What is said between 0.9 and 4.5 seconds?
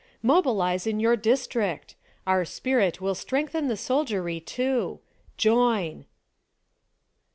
your district! Our spirit will strengthen the soldiery,